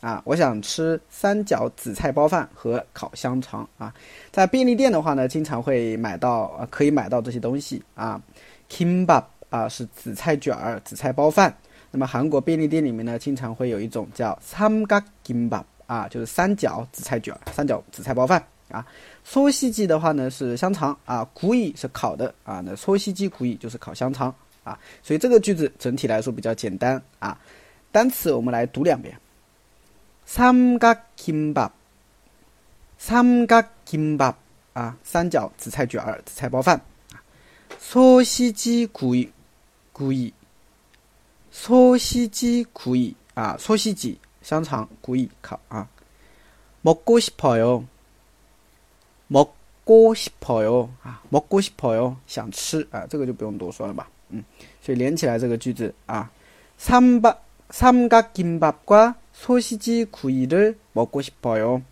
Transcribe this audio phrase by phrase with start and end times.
[0.00, 3.92] 啊，我想吃三角紫菜包饭和烤香肠啊。
[4.30, 8.20] 在便利店的话呢，经常会买到啊，可以买到这些东西啊。
[8.70, 11.54] kimbap 啊，是紫菜卷儿、紫菜包饭。
[11.90, 18.86] 那么韩国便利店里面呢，经常会有一种叫 samgak i m b a p 啊，就是三角紫菜卷、三角紫菜包饭啊。
[19.24, 23.54] s 细 s 的话呢是香肠啊 k u i 是烤的啊，那 s 细 s e j k u i
[23.56, 24.78] 就是烤香肠啊。
[25.02, 27.36] 所以这个句子整体来说比较简单啊。
[27.92, 29.12] 单词我们来读两遍。
[30.32, 31.72] 三角金巴，
[32.96, 34.32] 三角金巴
[34.74, 36.80] 啊，三角紫菜卷儿、紫菜包饭。
[37.80, 39.28] 소시지구 이，
[39.92, 40.30] 구 이，
[41.52, 45.88] 소시지구이啊，소시지香肠，구이烤啊。
[46.84, 47.82] 먹고싶어 요，
[49.28, 49.48] 먹
[49.84, 54.44] 고싶어요啊，먹고싶어요想吃啊，这个就不用多说了吧，嗯，
[54.80, 56.30] 所以连起来这个句子啊，
[56.78, 57.34] 삼박
[57.70, 61.82] 삼각김밥과 소시지 구이를 먹고 싶어요.